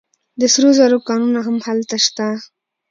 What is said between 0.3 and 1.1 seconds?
د سرو زرو